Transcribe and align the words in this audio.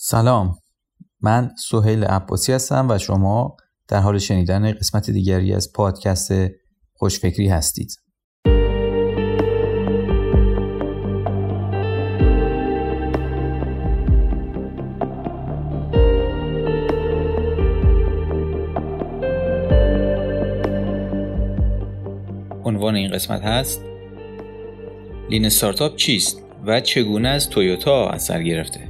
سلام. 0.00 0.58
من 1.20 1.50
سهیل 1.70 2.04
عباسی 2.04 2.52
هستم 2.52 2.86
و 2.90 2.98
شما 2.98 3.56
در 3.88 4.00
حال 4.00 4.18
شنیدن 4.18 4.72
قسمت 4.72 5.10
دیگری 5.10 5.54
از 5.54 5.72
پادکست 5.72 6.32
خوشفکری 6.92 7.48
هستید. 7.48 7.90
عنوان 22.64 22.94
این 22.94 23.10
قسمت 23.12 23.42
هست 23.42 23.80
لین 25.30 25.44
استارتاپ 25.44 25.96
چیست 25.96 26.42
و 26.66 26.80
چگونه 26.80 27.28
از 27.28 27.50
تویوتا 27.50 28.08
اثر 28.08 28.42
گرفته؟ 28.42 28.87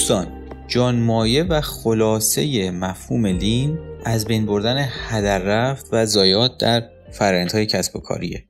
دوستان 0.00 0.48
جان 0.68 0.96
مایه 0.96 1.42
و 1.42 1.60
خلاصه 1.60 2.70
مفهوم 2.70 3.26
لین 3.26 3.78
از 4.04 4.24
بین 4.24 4.46
بردن 4.46 4.88
هدر 4.90 5.38
رفت 5.38 5.86
و 5.92 6.06
زایات 6.06 6.58
در 6.58 6.90
فرآیندهای 7.12 7.66
کسب 7.66 7.96
و 7.96 8.00
کاریه 8.00 8.48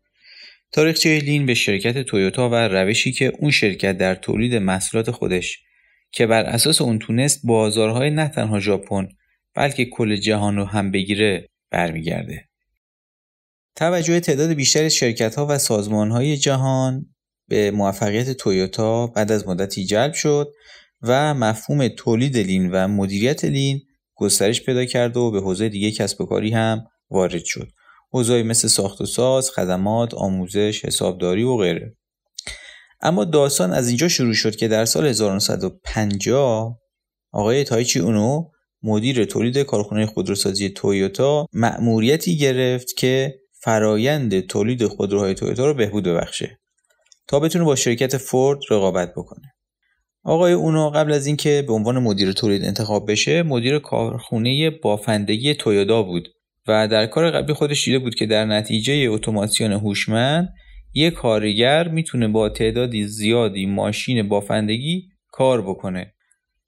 تاریخچه 0.72 1.18
لین 1.18 1.46
به 1.46 1.54
شرکت 1.54 2.02
تویوتا 2.02 2.48
و 2.48 2.54
روشی 2.54 3.12
که 3.12 3.32
اون 3.38 3.50
شرکت 3.50 3.98
در 3.98 4.14
تولید 4.14 4.54
محصولات 4.54 5.10
خودش 5.10 5.58
که 6.12 6.26
بر 6.26 6.42
اساس 6.42 6.80
اون 6.80 6.98
تونست 6.98 7.40
بازارهای 7.44 8.10
نه 8.10 8.28
تنها 8.28 8.60
ژاپن 8.60 9.08
بلکه 9.54 9.84
کل 9.84 10.16
جهان 10.16 10.56
رو 10.56 10.64
هم 10.64 10.90
بگیره 10.90 11.48
برمیگرده. 11.70 12.48
توجه 13.76 14.20
تعداد 14.20 14.52
بیشتری 14.52 14.90
شرکت 14.90 15.34
ها 15.34 15.46
و 15.46 15.58
سازمان 15.58 16.10
های 16.10 16.36
جهان 16.36 17.06
به 17.48 17.70
موفقیت 17.70 18.30
تویوتا 18.30 19.06
بعد 19.06 19.32
از 19.32 19.48
مدتی 19.48 19.84
جلب 19.84 20.12
شد 20.12 20.52
و 21.02 21.34
مفهوم 21.34 21.88
تولید 21.88 22.36
لین 22.36 22.70
و 22.70 22.88
مدیریت 22.88 23.44
لین 23.44 23.80
گسترش 24.14 24.62
پیدا 24.62 24.84
کرد 24.84 25.16
و 25.16 25.30
به 25.30 25.40
حوزه 25.40 25.68
دیگه 25.68 25.90
کسب 25.90 26.20
و 26.20 26.26
کاری 26.26 26.50
هم 26.50 26.84
وارد 27.10 27.44
شد. 27.44 27.68
حوزه‌ای 28.12 28.42
مثل 28.42 28.68
ساخت 28.68 29.00
و 29.00 29.06
ساز، 29.06 29.50
خدمات، 29.50 30.14
آموزش، 30.14 30.84
حسابداری 30.84 31.42
و 31.42 31.56
غیره. 31.56 31.96
اما 33.00 33.24
داستان 33.24 33.72
از 33.72 33.88
اینجا 33.88 34.08
شروع 34.08 34.34
شد 34.34 34.56
که 34.56 34.68
در 34.68 34.84
سال 34.84 35.06
1950 35.06 36.78
آقای 37.32 37.64
تایچی 37.64 38.00
اونو 38.00 38.44
مدیر 38.82 39.24
تولید 39.24 39.58
کارخانه 39.58 40.06
خودروسازی 40.06 40.70
تویوتا 40.70 41.46
مأموریتی 41.52 42.36
گرفت 42.36 42.86
که 42.96 43.34
فرایند 43.62 44.40
تولید 44.40 44.86
خودروهای 44.86 45.34
تویوتا 45.34 45.66
رو 45.66 45.74
بهبود 45.74 46.04
ببخشه 46.04 46.58
تا 47.28 47.40
بتونه 47.40 47.64
با 47.64 47.76
شرکت 47.76 48.16
فورد 48.16 48.58
رقابت 48.70 49.12
بکنه 49.16 49.54
آقای 50.24 50.52
اونو 50.52 50.90
قبل 50.90 51.12
از 51.12 51.26
اینکه 51.26 51.64
به 51.66 51.72
عنوان 51.72 51.98
مدیر 51.98 52.32
تولید 52.32 52.64
انتخاب 52.64 53.10
بشه 53.10 53.42
مدیر 53.42 53.78
کارخونه 53.78 54.70
بافندگی 54.70 55.54
تویودا 55.54 56.02
بود 56.02 56.28
و 56.68 56.88
در 56.88 57.06
کار 57.06 57.30
قبلی 57.30 57.54
خودش 57.54 57.84
دیده 57.84 57.98
بود 57.98 58.14
که 58.14 58.26
در 58.26 58.44
نتیجه 58.44 58.92
اتوماسیون 59.10 59.72
هوشمند 59.72 60.48
یک 60.94 61.14
کارگر 61.14 61.88
می‌تونه 61.88 62.28
با 62.28 62.48
تعدادی 62.48 63.06
زیادی 63.06 63.66
ماشین 63.66 64.28
بافندگی 64.28 65.08
کار 65.28 65.62
بکنه. 65.62 66.14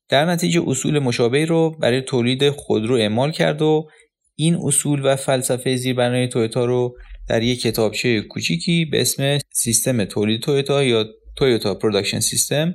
در 0.09 0.25
نتیجه 0.25 0.63
اصول 0.67 0.99
مشابهی 0.99 1.47
رو 1.47 1.71
برای 1.71 2.01
تولید 2.01 2.51
خودرو 2.51 2.95
اعمال 2.95 3.33
کرد 3.33 3.63
و 3.63 3.89
این 4.37 4.55
اصول 4.55 5.01
و 5.05 5.17
فلسفه 5.17 5.77
زیربنای 5.77 6.29
تویوتا 6.29 6.65
رو 6.65 6.97
در 7.29 7.43
یک 7.43 7.61
کتابچه 7.61 8.21
کوچیکی 8.21 8.85
به 8.85 9.01
اسم 9.01 9.39
سیستم 9.53 10.05
تولید 10.05 10.41
تویوتا 10.41 10.85
یا 10.85 11.07
Toyota 11.37 11.75
Production 11.75 12.21
System 12.21 12.75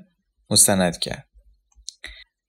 مستند 0.49 0.97
کرد. 0.97 1.27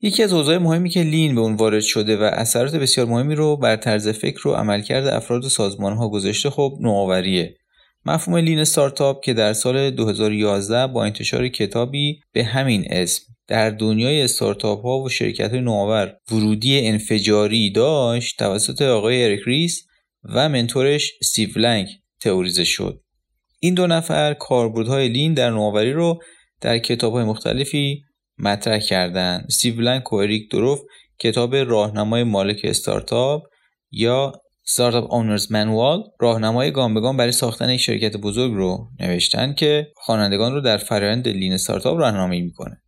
یکی 0.01 0.23
از 0.23 0.33
حوزه‌های 0.33 0.59
مهمی 0.59 0.91
که 0.91 1.03
Lean 1.03 1.35
به 1.35 1.41
اون 1.41 1.55
وارد 1.55 1.81
شده 1.81 2.17
و 2.17 2.23
اثرات 2.23 2.77
بسیار 2.77 3.07
مهمی 3.07 3.35
رو 3.35 3.57
بر 3.57 3.77
طرز 3.77 4.09
فکر 4.09 4.49
و 4.49 4.53
عملکرد 4.53 5.07
افراد 5.07 5.45
و 5.45 5.49
سازمان 5.49 5.93
ها 5.93 6.09
گذاشته 6.09 6.51
خب 6.51 6.79
نوآوریه. 6.81 7.57
مفهوم 8.05 8.37
Lean 8.37 8.59
Startup 8.59 9.25
که 9.25 9.35
در 9.35 9.53
سال 9.53 9.91
2011 9.91 10.87
با 10.87 11.05
انتشار 11.05 11.49
کتابی 11.49 12.21
به 12.33 12.45
همین 12.45 12.85
اسم 12.91 13.23
در 13.49 13.71
دنیای 13.71 14.23
استارتاپ 14.23 14.83
ها 14.83 14.99
و 14.99 15.09
شرکت 15.09 15.51
های 15.51 15.61
نوآور 15.61 16.17
ورودی 16.31 16.87
انفجاری 16.87 17.71
داشت 17.71 18.39
توسط 18.39 18.83
آقای 18.83 19.25
اریک 19.25 19.41
ریس 19.47 19.87
و 20.25 20.49
منتورش 20.49 21.13
استیو 21.21 21.51
بلنک 21.57 21.89
تئوریزه 22.21 22.65
شد. 22.65 23.01
این 23.61 23.75
دو 23.75 23.87
نفر 23.87 24.35
کاربردهای 24.35 25.09
Lean 25.09 25.35
در 25.35 25.51
نوآوری 25.51 25.93
رو 25.93 26.19
در 26.61 26.79
کتاب 26.79 27.13
های 27.13 27.25
مختلفی 27.25 28.03
مطرح 28.39 28.79
کردن. 28.79 29.45
استیو 29.47 29.81
بلنک 29.81 30.13
و 30.13 30.17
اریک 30.17 30.51
دورف 30.51 30.81
کتاب 31.19 31.57
راهنمای 31.57 32.25
مالک 32.25 32.61
استارتاپ 32.65 33.43
یا 33.91 34.33
Startup 34.67 35.13
Owner's 35.13 35.53
Manual 35.53 36.03
راهنمای 36.21 36.71
گام 36.71 36.95
به 36.95 37.01
گام 37.01 37.17
برای 37.17 37.33
ساختن 37.33 37.71
یک 37.71 37.81
شرکت 37.81 38.17
بزرگ 38.17 38.53
رو 38.53 38.91
نوشتن 39.01 39.55
که 39.55 39.87
خوانندگان 39.97 40.55
رو 40.55 40.61
در 40.61 40.77
فرآیند 40.77 41.29
Lean 41.29 41.53
Startup 41.53 41.99
راهنمایی 41.99 42.43
می‌کنه. 42.43 42.83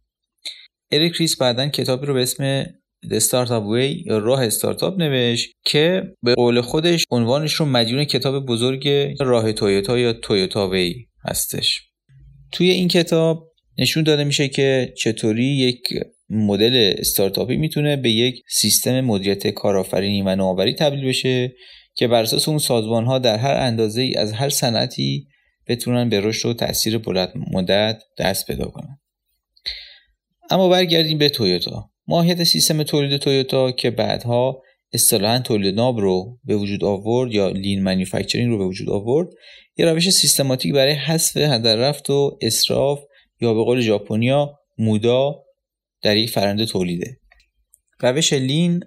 اریک 0.93 1.17
ریس 1.17 1.37
بعدا 1.37 1.69
کتابی 1.69 2.07
رو 2.07 2.15
به 2.15 2.23
اسم 2.23 2.65
The 3.05 3.21
Startup 3.21 3.65
Way 3.73 4.07
یا 4.07 4.19
راه 4.19 4.45
استارتاپ 4.45 4.99
نوشت 4.99 5.53
که 5.65 6.03
به 6.23 6.35
قول 6.35 6.61
خودش 6.61 7.05
عنوانش 7.11 7.53
رو 7.53 7.67
مدیون 7.67 8.05
کتاب 8.05 8.47
بزرگ 8.47 8.89
راه 9.21 9.53
تویوتا 9.53 9.99
یا 9.99 10.13
تویوتا 10.13 10.69
وی 10.69 10.95
هستش. 11.25 11.83
توی 12.53 12.71
این 12.71 12.89
کتاب 12.89 13.50
نشون 13.81 14.03
داده 14.03 14.25
میشه 14.25 14.49
که 14.49 14.95
چطوری 14.97 15.45
یک 15.45 15.81
مدل 16.31 16.95
استارتاپی 16.99 17.57
می‌تونه 17.57 17.97
به 17.97 18.11
یک 18.11 18.43
سیستم 18.49 19.01
مدیریت 19.01 19.47
کارآفرینی 19.47 20.23
و 20.23 20.37
نوآوری 20.37 20.75
تبدیل 20.75 21.09
بشه 21.09 21.53
که 21.95 22.09
بر 22.09 22.23
اساس 22.23 22.49
اون 22.49 22.59
سازمان 22.59 23.05
ها 23.05 23.19
در 23.19 23.39
هر 23.39 23.55
اندازه 23.55 24.03
ای 24.03 24.15
از 24.15 24.33
هر 24.33 24.49
صنعتی 24.49 25.27
بتونن 25.67 26.09
به 26.09 26.21
رشد 26.21 26.49
و 26.49 26.55
تاثیر 26.55 26.99
بلند 26.99 27.33
مدت 27.53 28.03
دست 28.19 28.47
پیدا 28.47 28.65
کنن. 28.65 28.99
اما 30.51 30.69
برگردیم 30.69 31.19
به 31.19 31.29
تویوتا. 31.29 31.91
ماهیت 32.07 32.45
سیستم 32.45 32.83
تولید 32.83 33.21
تویوتا 33.21 33.73
که 33.73 33.91
بعدها 33.91 34.63
اصطلاحا 34.93 35.39
تولید 35.39 35.75
ناب 35.75 36.01
رو 36.01 36.39
به 36.45 36.57
وجود 36.57 36.85
آورد 36.85 37.33
یا 37.33 37.49
لین 37.49 37.83
مانیفکتچرینگ 37.83 38.51
رو 38.51 38.59
به 38.59 38.65
وجود 38.65 38.91
آورد 38.91 39.29
یه 39.77 39.87
روش 39.87 40.11
سیستماتیک 40.11 40.73
برای 40.73 40.93
حذف 40.93 41.37
هدر 41.37 41.77
رفت 41.77 42.11
و 42.11 42.39
اسراف 42.43 43.01
یا 43.41 43.55
به 43.55 43.65
قول 43.65 43.81
ژاپنیا 43.81 44.59
مودا 44.79 45.35
در 46.03 46.17
یک 46.17 46.31
فرنده 46.31 46.67
تولیده. 46.67 47.21
روش 48.01 48.33
لین 48.33 48.85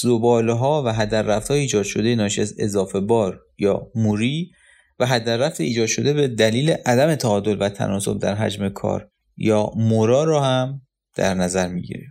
زباله 0.00 0.52
ها 0.52 0.82
و 0.86 0.92
هدر 0.92 1.22
رفت 1.22 1.50
های 1.50 1.60
ایجاد 1.60 1.82
شده 1.84 2.14
ناشی 2.14 2.40
از 2.40 2.54
اضافه 2.58 3.00
بار 3.00 3.40
یا 3.58 3.90
موری 3.94 4.50
و 4.98 5.06
هدر 5.06 5.36
رفت 5.36 5.60
ایجاد 5.60 5.86
شده 5.86 6.12
به 6.12 6.28
دلیل 6.28 6.70
عدم 6.70 7.14
تعادل 7.14 7.56
و 7.60 7.68
تناسب 7.68 8.18
در 8.18 8.34
حجم 8.34 8.68
کار 8.68 9.10
یا 9.36 9.70
مورا 9.76 10.24
را 10.24 10.40
هم 10.40 10.80
در 11.16 11.34
نظر 11.34 11.68
می‌گیره 11.68 12.06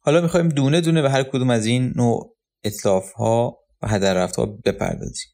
حالا 0.00 0.20
می‌خوایم 0.20 0.48
دونه 0.48 0.80
دونه 0.80 1.02
به 1.02 1.10
هر 1.10 1.22
کدوم 1.22 1.50
از 1.50 1.66
این 1.66 1.92
نوع 1.96 2.36
اطلاف 2.64 3.12
ها 3.12 3.58
و 3.82 3.88
هدر 3.88 4.14
رفت 4.14 4.36
ها 4.36 4.46
بپردازیم. 4.46 5.33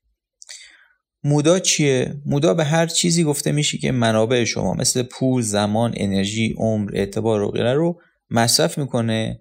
مودا 1.24 1.58
چیه؟ 1.58 2.14
مودا 2.26 2.54
به 2.54 2.64
هر 2.64 2.86
چیزی 2.86 3.24
گفته 3.24 3.52
میشه 3.52 3.78
که 3.78 3.92
منابع 3.92 4.44
شما 4.44 4.74
مثل 4.74 5.02
پول، 5.02 5.42
زمان، 5.42 5.94
انرژی، 5.96 6.54
عمر، 6.58 6.90
اعتبار 6.94 7.40
و 7.42 7.50
غیره 7.50 7.74
رو 7.74 8.00
مصرف 8.30 8.78
می‌کنه 8.78 9.40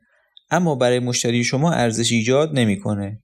اما 0.52 0.76
برای 0.76 1.00
مشتری 1.00 1.44
شما 1.44 1.72
ارزش 1.72 2.12
ایجاد 2.12 2.60
نمی‌کنه. 2.60 3.24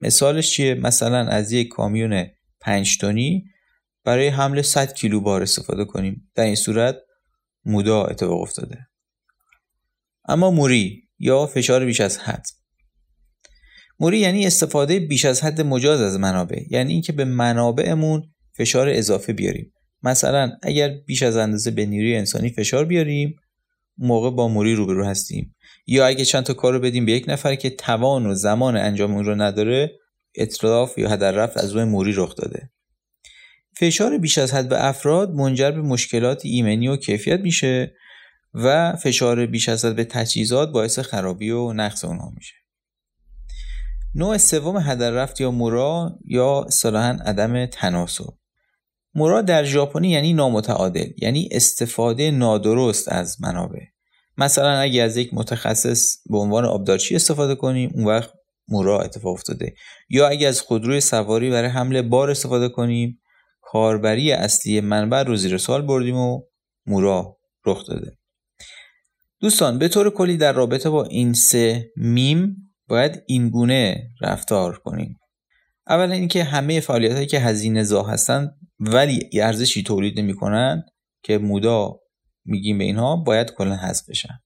مثالش 0.00 0.50
چیه؟ 0.50 0.74
مثلا 0.74 1.28
از 1.28 1.52
یک 1.52 1.68
کامیون 1.68 2.26
5 2.60 2.98
تنی 2.98 3.44
برای 4.04 4.28
حمل 4.28 4.62
100 4.62 4.94
کیلو 4.94 5.20
بار 5.20 5.42
استفاده 5.42 5.84
کنیم. 5.84 6.30
در 6.34 6.44
این 6.44 6.54
صورت 6.54 6.96
مودا 7.64 8.04
اتفاق 8.04 8.40
افتاده. 8.40 8.78
اما 10.28 10.50
موری 10.50 11.08
یا 11.18 11.46
فشار 11.46 11.84
بیش 11.84 12.00
از 12.00 12.18
حد 12.18 12.46
موری 14.00 14.18
یعنی 14.18 14.46
استفاده 14.46 15.00
بیش 15.00 15.24
از 15.24 15.44
حد 15.44 15.60
مجاز 15.60 16.00
از 16.00 16.18
منابع. 16.18 16.62
یعنی 16.70 16.92
اینکه 16.92 17.12
به 17.12 17.24
منابعمون 17.24 18.22
فشار 18.56 18.88
اضافه 18.88 19.32
بیاریم. 19.32 19.72
مثلا 20.02 20.52
اگر 20.62 20.88
بیش 20.88 21.22
از 21.22 21.36
اندازه 21.36 21.70
به 21.70 21.86
نیروی 21.86 22.16
انسانی 22.16 22.50
فشار 22.50 22.84
بیاریم 22.84 23.36
موقع 23.98 24.30
با 24.30 24.48
موری 24.48 24.74
روبرو 24.74 25.04
هستیم. 25.04 25.54
یا 25.86 26.06
اگه 26.06 26.24
چند 26.24 26.44
تا 26.44 26.54
کار 26.54 26.72
رو 26.72 26.80
بدیم 26.80 27.06
به 27.06 27.12
یک 27.12 27.24
نفر 27.28 27.54
که 27.54 27.70
توان 27.70 28.26
و 28.26 28.34
زمان 28.34 28.76
انجام 28.76 29.14
اون 29.14 29.24
رو 29.24 29.34
نداره 29.34 29.92
اطراف 30.34 30.98
یا 30.98 31.08
هدر 31.08 31.32
رفت 31.32 31.56
از 31.56 31.72
روی 31.72 31.84
موری 31.84 32.12
رخ 32.16 32.34
داده. 32.34 32.70
فشار 33.76 34.18
بیش 34.18 34.38
از 34.38 34.54
حد 34.54 34.68
به 34.68 34.86
افراد 34.86 35.30
منجر 35.30 35.70
به 35.70 35.82
مشکلات 35.82 36.40
ایمنی 36.44 36.88
و 36.88 36.96
کیفیت 36.96 37.40
میشه 37.40 37.94
و 38.54 38.96
فشار 38.96 39.46
بیش 39.46 39.68
از 39.68 39.84
به 39.84 40.04
تجهیزات 40.04 40.72
باعث 40.72 40.98
خرابی 40.98 41.50
و 41.50 41.72
نقص 41.72 42.04
اونها 42.04 42.32
میشه. 42.36 42.54
نوع 44.14 44.36
سوم 44.36 44.76
هدر 44.76 45.10
رفت 45.10 45.40
یا 45.40 45.50
مورا 45.50 46.18
یا 46.24 46.64
اصطلاحا 46.66 47.18
عدم 47.24 47.66
تناسب. 47.66 48.34
مورا 49.14 49.42
در 49.42 49.64
ژاپنی 49.64 50.08
یعنی 50.10 50.32
نامتعادل 50.32 51.06
یعنی 51.22 51.48
استفاده 51.52 52.30
نادرست 52.30 53.08
از 53.08 53.40
منابع. 53.40 53.80
مثلا 54.38 54.78
اگه 54.78 55.02
از 55.02 55.16
یک 55.16 55.34
متخصص 55.34 56.16
به 56.30 56.38
عنوان 56.38 56.64
آبدارچی 56.64 57.16
استفاده 57.16 57.54
کنیم 57.54 57.90
اون 57.94 58.04
وقت 58.04 58.30
مورا 58.68 59.00
اتفاق 59.00 59.32
افتاده. 59.32 59.74
یا 60.10 60.28
اگه 60.28 60.48
از 60.48 60.60
خودروی 60.60 61.00
سواری 61.00 61.50
برای 61.50 61.70
حمل 61.70 62.02
بار 62.02 62.30
استفاده 62.30 62.68
کنیم 62.68 63.20
کاربری 63.60 64.32
اصلی 64.32 64.80
منبع 64.80 65.22
رو 65.22 65.36
زیر 65.36 65.58
سال 65.58 65.82
بردیم 65.82 66.16
و 66.16 66.42
مورا 66.86 67.38
رخ 67.66 67.86
داده. 67.86 68.18
دوستان 69.40 69.78
به 69.78 69.88
طور 69.88 70.10
کلی 70.10 70.36
در 70.36 70.52
رابطه 70.52 70.90
با 70.90 71.04
این 71.04 71.32
سه 71.32 71.90
میم 71.96 72.67
باید 72.88 73.22
این 73.26 73.48
گونه 73.48 74.10
رفتار 74.20 74.78
کنیم. 74.78 75.18
اولا 75.88 76.14
اینکه 76.14 76.44
همه 76.44 76.80
فعالیت 76.80 77.12
هایی 77.12 77.26
که 77.26 77.40
هزینه 77.40 77.82
زا 77.82 78.02
هستند 78.02 78.56
ولی 78.80 79.30
ارزشی 79.32 79.82
تولید 79.82 80.18
نمی 80.20 80.34
کنند 80.34 80.84
که 81.22 81.38
مودا 81.38 82.00
میگیم 82.44 82.78
به 82.78 82.84
اینها 82.84 83.16
باید 83.16 83.50
کلا 83.50 83.76
حذف 83.76 84.08
بشن. 84.08 84.40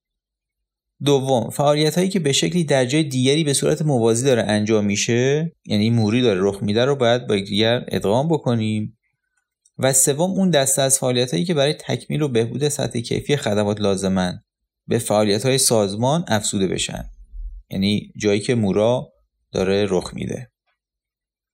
دوم 1.04 1.50
فعالیت 1.50 1.98
هایی 1.98 2.08
که 2.08 2.20
به 2.20 2.32
شکلی 2.32 2.64
در 2.64 2.84
جای 2.84 3.02
دیگری 3.02 3.44
به 3.44 3.52
صورت 3.52 3.82
موازی 3.82 4.24
داره 4.24 4.42
انجام 4.42 4.84
میشه 4.84 5.52
یعنی 5.66 5.90
موری 5.90 6.22
داره 6.22 6.40
رخ 6.42 6.62
میده 6.62 6.84
رو 6.84 6.96
باید 6.96 7.26
با 7.26 7.36
دیگر 7.36 7.84
ادغام 7.88 8.28
بکنیم. 8.28 8.98
و 9.78 9.92
سوم 9.92 10.30
اون 10.30 10.50
دسته 10.50 10.82
از 10.82 10.98
فعالیت 10.98 11.30
هایی 11.34 11.44
که 11.44 11.54
برای 11.54 11.74
تکمیل 11.74 12.22
و 12.22 12.28
بهبود 12.28 12.68
سطح 12.68 13.00
کیفی 13.00 13.36
خدمات 13.36 13.80
لازمن 13.80 14.42
به 14.86 14.98
فعالیت 14.98 15.46
های 15.46 15.58
سازمان 15.58 16.24
افزوده 16.28 16.66
بشن. 16.66 17.04
یعنی 17.72 18.12
جایی 18.20 18.40
که 18.40 18.54
مورا 18.54 19.12
داره 19.52 19.86
رخ 19.88 20.14
میده. 20.14 20.50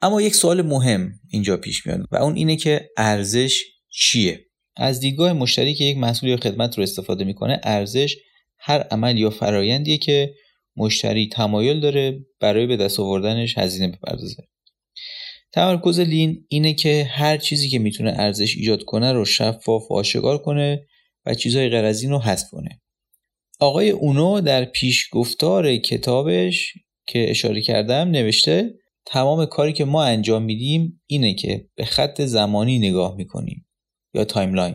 اما 0.02 0.22
یک 0.22 0.34
سوال 0.34 0.62
مهم 0.62 1.12
اینجا 1.30 1.56
پیش 1.56 1.86
میاد 1.86 2.00
و 2.10 2.16
اون 2.16 2.36
اینه 2.36 2.56
که 2.56 2.88
ارزش 2.96 3.62
چیه؟ 3.90 4.44
از 4.76 5.00
دیدگاه 5.00 5.32
مشتری 5.32 5.74
که 5.74 5.84
یک 5.84 5.96
محصول 5.96 6.28
یا 6.28 6.36
خدمت 6.36 6.78
رو 6.78 6.82
استفاده 6.82 7.24
می‌کنه 7.24 7.60
ارزش 7.62 8.16
هر 8.58 8.80
عمل 8.80 9.18
یا 9.18 9.30
فرایندیه 9.30 9.98
که 9.98 10.34
مشتری 10.76 11.28
تمایل 11.28 11.80
داره 11.80 12.26
برای 12.40 12.66
به 12.66 12.76
دست 12.76 13.00
آوردنش 13.00 13.58
هزینه 13.58 13.88
بپردازه. 13.88 14.42
تمرکز 15.52 16.00
لین 16.00 16.46
اینه 16.48 16.74
که 16.74 17.04
هر 17.10 17.36
چیزی 17.36 17.68
که 17.68 17.78
می‌تونه 17.78 18.12
ارزش 18.16 18.56
ایجاد 18.56 18.84
کنه 18.84 19.12
رو 19.12 19.24
شفاف 19.24 19.90
و 19.90 19.94
آشکار 19.94 20.38
کنه 20.38 20.86
و 21.26 21.34
چیزهای 21.34 21.68
غیر 21.68 21.84
از 21.84 22.02
این 22.02 22.10
رو 22.10 22.18
حذف 22.18 22.50
کنه. 22.50 22.80
آقای 23.60 23.90
اونو 23.90 24.40
در 24.40 24.64
پیشگفتار 24.64 25.76
کتابش 25.76 26.72
که 27.06 27.30
اشاره 27.30 27.62
کردم 27.62 28.08
نوشته 28.08 28.74
تمام 29.06 29.46
کاری 29.46 29.72
که 29.72 29.84
ما 29.84 30.04
انجام 30.04 30.42
میدیم 30.42 31.02
اینه 31.06 31.34
که 31.34 31.68
به 31.74 31.84
خط 31.84 32.22
زمانی 32.22 32.78
نگاه 32.78 33.16
می‌کنیم 33.16 33.66
یا 34.14 34.24
timeline. 34.24 34.74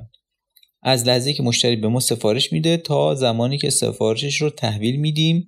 از 0.82 1.08
لحظه 1.08 1.34
که 1.34 1.44
مشتری 1.44 1.76
به 1.76 1.88
ما 1.88 2.00
سفارش 2.00 2.54
میده 2.54 2.78
تا 2.78 3.16
زمانی 3.16 3.58
که 3.58 3.70
سفارشش 3.70 4.42
رو 4.42 4.50
تحویل 4.50 4.96
میدیم 4.96 5.46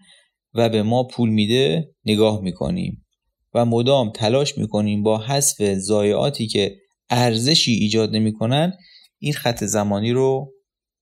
و 0.54 0.70
به 0.70 0.84
ما 0.84 1.04
پول 1.04 1.30
میده 1.30 1.90
نگاه 2.06 2.42
می‌کنیم 2.42 3.06
و 3.54 3.66
مدام 3.66 4.12
تلاش 4.12 4.58
می‌کنیم 4.58 5.04
با 5.04 5.18
حذف 5.18 5.74
ضایعاتی 5.74 6.48
که 6.48 6.76
ارزشی 7.10 7.72
ایجاد 7.72 8.16
نمی‌کنن 8.16 8.74
این 9.20 9.34
خط 9.34 9.64
زمانی 9.64 10.12
رو 10.12 10.54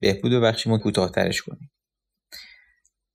بهبود 0.01 0.31
بخشیم 0.31 0.73
و 0.73 0.77
کوتاهترش 0.77 1.41
کنیم. 1.41 1.72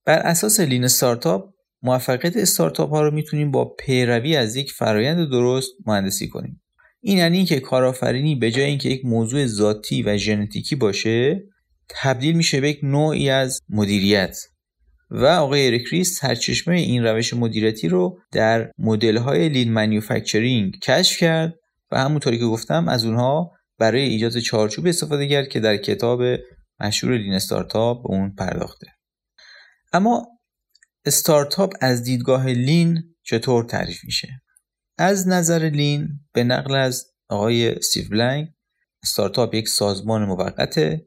بر 0.09 0.19
اساس 0.19 0.61
Lean 0.61 0.85
Startup 0.85 1.55
موفقیت 1.83 2.37
استارتاپ 2.37 2.91
ها 2.91 3.03
رو 3.03 3.11
می‌تونیم 3.11 3.51
با 3.51 3.65
پیروی 3.65 4.37
از 4.37 4.57
یک 4.57 4.73
فرایند 4.73 5.31
درست 5.31 5.71
مهندسی 5.87 6.29
کنیم. 6.29 6.63
این 7.01 7.19
یعنی 7.19 7.45
که 7.45 7.61
کارآفرینی 7.61 8.37
به 8.37 8.51
جای 8.51 8.65
اینکه 8.65 8.89
یک 8.89 9.05
موضوع 9.05 9.47
ذاتی 9.47 10.03
و 10.03 10.17
ژنتیکی 10.17 10.77
باشه 10.77 11.43
تبدیل 11.89 12.37
میشه 12.37 12.61
به 12.61 12.71
یک 12.71 12.81
نوعی 12.83 13.31
از 13.31 13.61
مدیریت. 13.69 14.39
و 15.11 15.27
آقای 15.27 15.67
اریک 15.67 16.03
سرچشمه 16.03 16.77
این 16.77 17.05
روش 17.05 17.35
مدیریتی 17.35 17.89
رو 17.89 18.19
در 18.33 18.71
مدل 18.79 19.17
های 19.17 19.49
لین 19.49 19.73
مانیفکتچرینگ 19.73 20.79
کشف 20.83 21.19
کرد 21.19 21.55
و 21.93 21.99
همونطوری 21.99 22.39
که 22.39 22.45
گفتم 22.45 22.89
از 22.89 23.05
اونها 23.05 23.51
برای 23.79 24.03
ایجاد 24.03 24.39
چارچوب 24.39 24.87
استفاده 24.87 25.29
کرد 25.29 25.49
که 25.49 25.61
در 25.61 25.77
کتاب 25.77 26.23
مشهور 26.81 27.17
لین 27.17 27.33
استارتاپ 27.33 28.03
به 28.03 28.11
اون 28.11 28.35
پرداخته. 28.35 28.98
اما 29.93 30.27
استارتاپ 31.05 31.73
از 31.81 32.03
دیدگاه 32.03 32.47
لین 32.47 33.15
چطور 33.23 33.65
تعریف 33.65 34.05
میشه؟ 34.05 34.29
از 34.99 35.29
نظر 35.29 35.59
لین 35.59 36.09
به 36.33 36.45
نقل 36.45 36.75
از 36.75 37.07
آقای 37.29 37.75
استیو 37.75 38.09
بلنگ 38.11 38.49
استارتاپ 39.03 39.55
یک 39.55 39.69
سازمان 39.69 40.25
موقته 40.25 41.07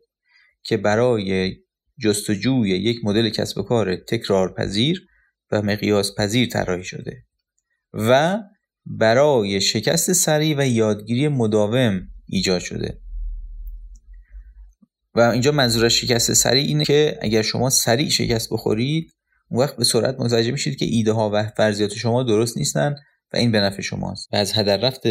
که 0.63 0.77
برای 0.77 1.55
جستجوی 1.99 2.69
یک 2.69 2.97
مدل 3.03 3.29
کسب 3.29 3.57
و 3.57 3.63
کار 3.63 3.95
تکرار 3.95 4.53
پذیر 4.53 5.07
و 5.51 5.61
مقیاس 5.61 6.15
پذیر 6.17 6.49
طراحی 6.49 6.83
شده 6.83 7.25
و 7.93 8.39
برای 8.85 9.61
شکست 9.61 10.13
سریع 10.13 10.55
و 10.57 10.67
یادگیری 10.67 11.27
مداوم 11.27 12.07
ایجاد 12.27 12.61
شده. 12.61 13.00
و 15.15 15.19
اینجا 15.19 15.51
منظور 15.51 15.89
شکست 15.89 16.33
سریع 16.33 16.67
اینه 16.67 16.85
که 16.85 17.19
اگر 17.21 17.41
شما 17.41 17.69
سریع 17.69 18.09
شکست 18.09 18.53
بخورید 18.53 19.13
اون 19.49 19.59
وقت 19.59 19.77
به 19.77 19.83
سرعت 19.83 20.19
متوجه 20.19 20.51
میشید 20.51 20.77
که 20.77 20.85
ایده 20.85 21.11
ها 21.11 21.29
و 21.33 21.43
فرضیات 21.57 21.93
شما 21.93 22.23
درست 22.23 22.57
نیستن 22.57 22.95
و 23.33 23.37
این 23.37 23.51
به 23.51 23.59
نفع 23.59 23.81
شماست. 23.81 24.27
و 24.33 24.35
از 24.35 24.53
هدر 24.53 24.77
رفت 24.77 25.01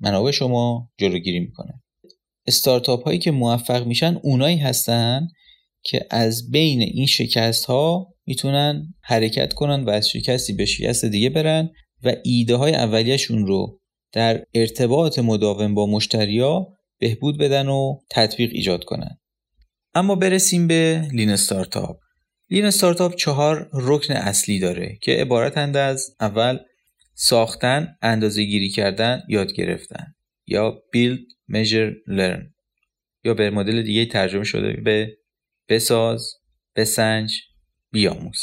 منابع 0.00 0.30
شما 0.30 0.90
جلوگیری 0.98 1.40
می‌کنه. 1.40 1.82
استارتاپ 2.46 3.04
هایی 3.04 3.18
که 3.18 3.30
موفق 3.30 3.86
میشن 3.86 4.18
اونایی 4.22 4.56
هستن 4.56 5.28
که 5.82 6.06
از 6.10 6.50
بین 6.50 6.80
این 6.80 7.06
شکست 7.06 7.64
ها 7.64 8.14
می‌تونن 8.26 8.94
حرکت 9.02 9.52
کنن 9.52 9.84
و 9.84 9.90
از 9.90 10.08
شکستی 10.08 10.52
به 10.52 10.64
شکست 10.64 11.04
دیگه 11.04 11.30
برن 11.30 11.70
و 12.04 12.12
ایده 12.24 12.56
های 12.56 12.74
اولیشون 12.74 13.46
رو 13.46 13.80
در 14.12 14.44
ارتباط 14.54 15.18
مداوم 15.18 15.74
با 15.74 15.86
مشتریا 15.86 16.75
بهبود 16.98 17.38
بدن 17.38 17.68
و 17.68 17.98
تطبیق 18.10 18.50
ایجاد 18.52 18.84
کنن. 18.84 19.18
اما 19.94 20.14
برسیم 20.14 20.66
به 20.66 21.08
لین 21.12 21.30
استارتاپ. 21.30 22.00
لین 22.50 22.64
استارتاپ 22.64 23.14
چهار 23.14 23.70
رکن 23.72 24.14
اصلی 24.14 24.58
داره 24.58 24.98
که 25.02 25.12
عبارتند 25.12 25.76
از 25.76 26.16
اول 26.20 26.58
ساختن، 27.14 27.96
اندازه 28.02 28.44
گیری 28.44 28.70
کردن، 28.70 29.22
یاد 29.28 29.52
گرفتن 29.52 30.14
یا 30.46 30.82
build, 30.94 31.20
measure, 31.52 31.92
learn 32.18 32.42
یا 33.24 33.34
به 33.34 33.50
مدل 33.50 33.82
دیگه 33.82 34.06
ترجمه 34.06 34.44
شده 34.44 34.72
به 34.72 35.16
بساز، 35.68 36.32
بسنج، 36.76 37.40
بیاموز. 37.92 38.40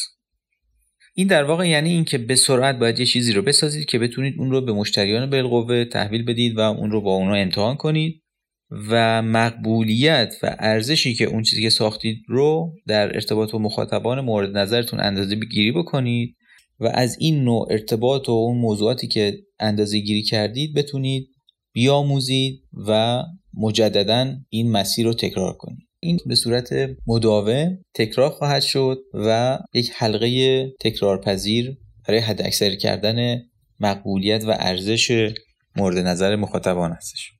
این 1.16 1.28
در 1.28 1.44
واقع 1.44 1.68
یعنی 1.68 1.90
اینکه 1.90 2.18
به 2.18 2.36
سرعت 2.36 2.76
باید 2.76 3.00
یه 3.00 3.06
چیزی 3.06 3.34
رو 3.34 3.42
بسازید 3.42 3.86
که 3.86 4.00
بتونید 4.00 4.36
اون 4.38 4.52
رو 4.52 4.62
به 4.62 4.74
مشتریان 4.74 5.30
بالقوه 5.30 5.86
تحویل 5.86 6.26
بدید 6.26 6.58
و 6.58 6.60
اون 6.60 6.92
رو 6.92 7.02
با 7.02 7.12
اونا 7.12 7.36
امتحان 7.36 7.76
کنید. 7.76 8.23
و 8.72 9.22
مقبولیت 9.22 10.36
و 10.44 10.56
ارزشی 10.60 11.14
که 11.14 11.26
اون 11.26 11.44
چیزی 11.44 11.62
که 11.62 11.70
ساختید 11.70 12.18
رو 12.28 12.74
در 12.88 13.16
ارتباط 13.16 13.52
با 13.52 13.60
مخاطبان 13.60 14.22
مورد 14.22 14.58
نظرتون 14.58 15.00
اندازه 15.00 15.36
بگیری 15.36 15.72
بکنید 15.72 16.36
و 16.80 16.88
از 16.94 17.18
این 17.20 17.44
نوع 17.44 17.68
ارتباط 17.72 18.30
و 18.30 18.32
اون 18.32 18.58
موضوعاتی 18.58 19.08
که 19.08 19.38
اندازه 19.60 20.00
گیری 20.00 20.22
کردید 20.22 20.74
بتونید 20.76 21.30
بیاموزید 21.74 22.64
و 22.88 23.24
مجددا 23.54 24.36
این 24.50 24.72
مسیر 24.72 25.06
رو 25.06 25.14
تکرار 25.14 25.54
کنید. 25.54 25.88
این 26.00 26.20
به 26.26 26.36
صورت 26.36 26.70
مداوم 27.08 27.78
تکرار 27.94 28.30
خواهد 28.30 28.62
شد 28.62 28.98
و 29.14 29.60
یک 29.74 29.92
حلقه 29.96 30.66
تکرارپذیر 30.80 31.78
برای 32.08 32.20
حد 32.20 32.42
اکثر 32.42 32.76
کردن 32.76 33.42
مقبولیت 33.80 34.44
و 34.46 34.56
ارزش 34.60 35.34
مورد 35.76 35.98
نظر 35.98 36.36
مخاطبان 36.36 36.92
هستش. 36.92 37.33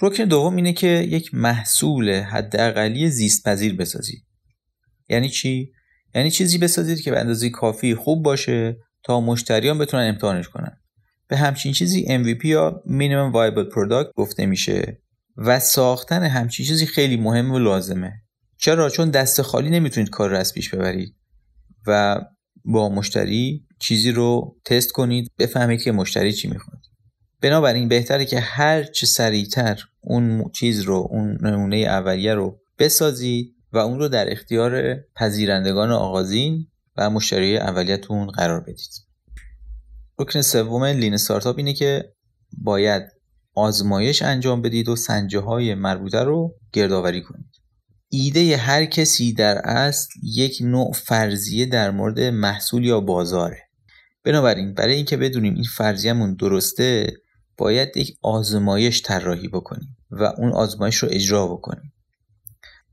رکن 0.00 0.24
دوم 0.24 0.56
اینه 0.56 0.72
که 0.72 0.86
یک 0.86 1.34
محصول 1.34 2.10
حداقلی 2.10 3.10
زیست 3.10 3.48
پذیر 3.48 3.76
بسازید 3.76 4.24
یعنی 5.08 5.28
چی؟ 5.28 5.72
یعنی 6.14 6.30
چیزی 6.30 6.58
بسازید 6.58 7.00
که 7.00 7.10
به 7.10 7.20
اندازه 7.20 7.50
کافی 7.50 7.94
خوب 7.94 8.22
باشه 8.22 8.76
تا 9.02 9.20
مشتریان 9.20 9.78
بتونن 9.78 10.08
امتحانش 10.08 10.48
کنن. 10.48 10.76
به 11.28 11.36
همچین 11.36 11.72
چیزی 11.72 12.04
MVP 12.04 12.44
یا 12.44 12.82
Minimum 12.86 13.34
Viable 13.34 13.74
Product 13.74 14.12
گفته 14.14 14.46
میشه 14.46 15.02
و 15.36 15.60
ساختن 15.60 16.22
همچین 16.22 16.66
چیزی 16.66 16.86
خیلی 16.86 17.16
مهم 17.16 17.50
و 17.50 17.58
لازمه. 17.58 18.12
چرا؟ 18.58 18.90
چون 18.90 19.10
دست 19.10 19.42
خالی 19.42 19.70
نمی‌تونید 19.70 20.10
کار 20.10 20.30
رو 20.30 20.36
از 20.36 20.54
پیش 20.54 20.74
ببرید 20.74 21.14
و 21.86 22.20
با 22.64 22.88
مشتری 22.88 23.66
چیزی 23.80 24.10
رو 24.10 24.56
تست 24.64 24.92
کنید 24.92 25.30
بفهمید 25.38 25.82
که 25.82 25.92
مشتری 25.92 26.32
چی 26.32 26.48
می‌خواد. 26.48 26.87
بنابراین 27.40 27.88
بهتره 27.88 28.24
که 28.24 28.40
هر 28.40 28.82
چه 28.82 29.06
سریعتر 29.06 29.84
اون 30.00 30.50
چیز 30.50 30.80
رو 30.80 31.08
اون 31.10 31.38
نمونه 31.42 31.76
اولیه 31.76 32.34
رو 32.34 32.60
بسازید 32.78 33.54
و 33.72 33.78
اون 33.78 33.98
رو 33.98 34.08
در 34.08 34.32
اختیار 34.32 34.94
پذیرندگان 35.16 35.90
آغازین 35.90 36.66
و 36.96 37.10
مشتری 37.10 37.58
اولیتون 37.58 38.26
قرار 38.26 38.60
بدید. 38.60 38.90
رکن 40.18 40.40
سوم 40.40 40.84
لین 40.84 41.14
استارتاپ 41.14 41.58
اینه 41.58 41.72
که 41.72 42.12
باید 42.52 43.02
آزمایش 43.54 44.22
انجام 44.22 44.62
بدید 44.62 44.88
و 44.88 44.96
سنجه 44.96 45.40
های 45.40 45.74
مربوطه 45.74 46.18
رو 46.18 46.54
گردآوری 46.72 47.22
کنید. 47.22 47.48
ایده 48.08 48.56
هر 48.56 48.84
کسی 48.84 49.32
در 49.32 49.58
اصل 49.58 50.08
یک 50.22 50.58
نوع 50.60 50.92
فرضیه 50.92 51.66
در 51.66 51.90
مورد 51.90 52.20
محصول 52.20 52.84
یا 52.84 53.00
بازاره. 53.00 53.62
بنابراین 54.24 54.74
برای 54.74 54.94
اینکه 54.94 55.16
بدونیم 55.16 55.54
این 55.54 55.64
فرضیهمون 55.76 56.34
درسته 56.34 57.06
باید 57.58 57.96
یک 57.96 58.16
آزمایش 58.22 59.02
طراحی 59.02 59.48
بکنیم 59.48 59.96
و 60.10 60.24
اون 60.24 60.52
آزمایش 60.52 60.96
رو 60.96 61.08
اجرا 61.12 61.46
بکنیم. 61.46 61.92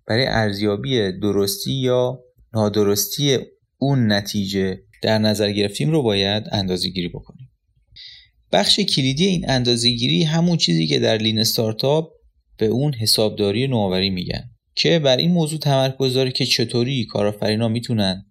برای 0.07 0.25
ارزیابی 0.27 1.19
درستی 1.19 1.73
یا 1.73 2.19
نادرستی 2.53 3.37
اون 3.77 4.11
نتیجه 4.11 4.79
در 5.01 5.17
نظر 5.17 5.51
گرفتیم 5.51 5.91
رو 5.91 6.03
باید 6.03 6.43
اندازه 6.51 6.89
گیری 6.89 7.09
بکنیم. 7.09 7.51
بخش 8.51 8.79
کلیدی 8.79 9.25
این 9.25 9.49
اندازه 9.49 9.89
گیری 9.89 10.23
همون 10.23 10.57
چیزی 10.57 10.87
که 10.87 10.99
در 10.99 11.17
لین 11.17 11.39
استارتاپ 11.39 12.11
به 12.57 12.65
اون 12.65 12.93
حسابداری 12.93 13.67
نوآوری 13.67 14.09
میگن 14.09 14.49
که 14.75 14.99
بر 14.99 15.17
این 15.17 15.31
موضوع 15.31 15.59
تمرکز 15.59 16.13
داره 16.13 16.31
که 16.31 16.45
چطوری 16.45 17.05
کارآفرینا 17.05 17.67
می‌تونن 17.67 18.25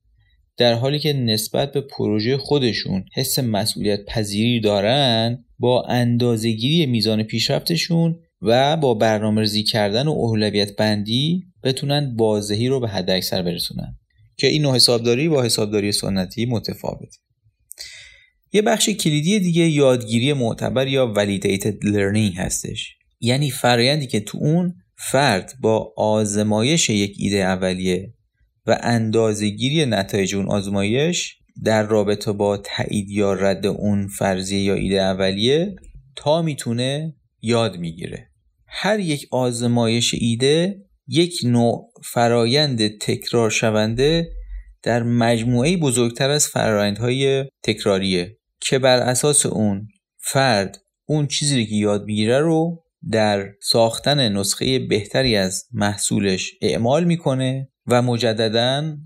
در 0.56 0.74
حالی 0.74 0.98
که 0.98 1.12
نسبت 1.12 1.72
به 1.72 1.80
پروژه 1.80 2.36
خودشون 2.36 3.04
حس 3.14 3.38
مسئولیت 3.38 4.04
پذیری 4.04 4.60
دارن 4.60 5.44
با 5.58 5.82
اندازهگیری 5.82 6.86
میزان 6.86 7.22
پیشرفتشون 7.22 8.18
و 8.42 8.76
با 8.76 8.94
برنامه 8.94 9.40
ریزی 9.40 9.62
کردن 9.62 10.06
و 10.06 10.10
اولویت 10.10 10.76
بندی 10.76 11.44
بتونن 11.62 12.16
بازدهی 12.16 12.68
رو 12.68 12.80
به 12.80 12.88
حد 12.88 13.10
اکثر 13.10 13.42
برسونن. 13.42 13.98
که 14.36 14.46
این 14.46 14.62
نوع 14.62 14.74
حسابداری 14.74 15.28
با 15.28 15.42
حسابداری 15.42 15.92
سنتی 15.92 16.46
متفاوت. 16.46 17.14
یه 18.52 18.62
بخش 18.62 18.88
کلیدی 18.88 19.40
دیگه 19.40 19.68
یادگیری 19.68 20.32
معتبر 20.32 20.86
یا 20.86 21.14
validated 21.16 21.74
learning 21.84 22.38
هستش. 22.38 22.96
یعنی 23.20 23.50
فرایندی 23.50 24.06
که 24.06 24.20
تو 24.20 24.38
اون 24.38 24.74
فرد 24.96 25.52
با 25.60 25.92
آزمایش 25.96 26.90
یک 26.90 27.16
ایده 27.18 27.36
اولیه 27.36 28.13
و 28.66 28.78
اندازهگیری 28.82 29.86
نتایج 29.86 30.34
اون 30.34 30.48
آزمایش 30.48 31.36
در 31.64 31.82
رابطه 31.82 32.32
با 32.32 32.56
تایید 32.56 33.10
یا 33.10 33.32
رد 33.32 33.66
اون 33.66 34.08
فرضیه 34.08 34.62
یا 34.62 34.74
ایده 34.74 35.02
اولیه 35.02 35.76
تا 36.16 36.42
می‌تونه 36.42 37.14
یاد 37.42 37.76
می‌گیره. 37.76 38.30
هر 38.66 39.00
یک 39.00 39.28
آزمایش 39.30 40.14
ایده 40.14 40.84
یک 41.08 41.40
نوع 41.44 41.92
فرایند 42.04 42.98
تکرار 42.98 43.50
شونده 43.50 44.30
در 44.82 45.02
مجموعه 45.02 45.76
بزرگتر 45.76 46.30
از 46.30 46.48
فرایندهای 46.48 47.44
تکراریه 47.62 48.38
که 48.60 48.78
بر 48.78 48.98
اساس 48.98 49.46
اون 49.46 49.88
فرد 50.18 50.78
اون 51.08 51.26
چیزی 51.26 51.66
که 51.66 51.74
یاد 51.74 52.04
می‌گیره 52.04 52.38
رو 52.38 52.84
در 53.10 53.52
ساختن 53.62 54.32
نسخه 54.32 54.78
بهتری 54.78 55.36
از 55.36 55.64
محصولش 55.72 56.54
اعمال 56.62 57.04
می‌کنه 57.04 57.68
و 57.86 58.02
مجددا 58.02 58.96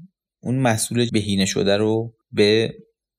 اون 0.42 0.54
محصول 0.54 1.08
بهینه 1.12 1.44
شده 1.44 1.76
رو 1.76 2.14
به 2.32 2.74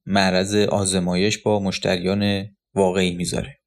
معرض 0.05 0.55
آزمایش 0.55 1.37
با 1.37 1.59
مشتریان 1.59 2.45
واقعی 2.73 3.15
می‌ذاره. 3.15 3.59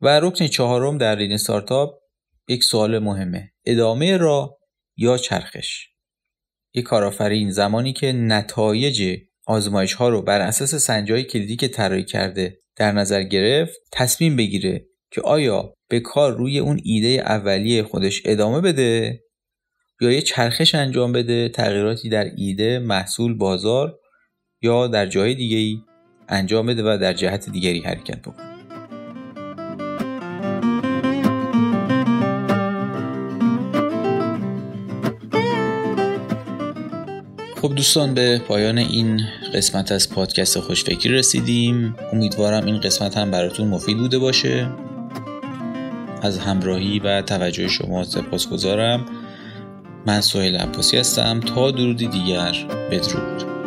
و 0.00 0.20
رکن 0.20 0.46
چهارم 0.46 0.98
در 0.98 1.14
لین 1.14 1.32
استارتاپ 1.32 2.00
یک 2.48 2.64
سوال 2.64 2.98
مهمه. 2.98 3.52
ادامه 3.64 4.16
را 4.16 4.58
یا 4.96 5.18
چرخش؟ 5.18 5.86
یک 6.74 6.84
کارآفرین 6.84 7.50
زمانی 7.50 7.92
که 7.92 8.12
نتایج 8.12 9.18
آزمایش 9.46 9.92
ها 9.92 10.08
رو 10.08 10.22
بر 10.22 10.40
اساس 10.40 10.74
سنجای 10.74 11.24
کلیدی 11.24 11.56
که 11.56 11.68
طراحی 11.68 12.04
کرده 12.04 12.60
در 12.76 12.92
نظر 12.92 13.22
گرفت 13.22 13.80
تصمیم 13.92 14.36
بگیره 14.36 14.86
که 15.10 15.20
آیا 15.20 15.74
به 15.88 16.00
کار 16.00 16.36
روی 16.36 16.58
اون 16.58 16.80
ایده 16.84 17.08
اولیه 17.08 17.82
خودش 17.82 18.22
ادامه 18.24 18.60
بده 18.60 19.20
یا 20.00 20.12
یه 20.12 20.22
چرخش 20.22 20.74
انجام 20.74 21.12
بده 21.12 21.48
تغییراتی 21.48 22.08
در 22.08 22.30
ایده 22.36 22.78
محصول 22.78 23.34
بازار 23.34 23.98
یا 24.62 24.86
در 24.86 25.06
جای 25.06 25.34
دیگه 25.34 25.56
ای 25.56 25.78
انجام 26.28 26.66
بده 26.66 26.82
و 26.82 26.98
در 26.98 27.12
جهت 27.12 27.50
دیگری 27.50 27.80
حرکت 27.80 28.22
بکنه. 28.22 28.50
خب 37.62 37.74
دوستان 37.74 38.14
به 38.14 38.38
پایان 38.48 38.78
این 38.78 39.20
قسمت 39.54 39.92
از 39.92 40.10
پادکست 40.10 40.60
خوشفکری 40.60 41.12
رسیدیم. 41.12 41.96
امیدوارم 42.12 42.66
این 42.66 42.80
قسمت 42.80 43.16
هم 43.16 43.30
براتون 43.30 43.68
مفید 43.68 43.98
بوده 43.98 44.18
باشه. 44.18 44.70
از 46.22 46.38
همراهی 46.38 46.98
و 46.98 47.22
توجه 47.22 47.68
شما 47.68 48.04
سپاس 48.04 48.48
گذارم 48.48 49.06
من 50.06 50.20
سوهل 50.20 50.56
عباسی 50.56 50.96
هستم. 50.96 51.40
تا 51.40 51.70
درودی 51.70 52.06
دیگر 52.06 52.66
بدرود. 52.90 53.59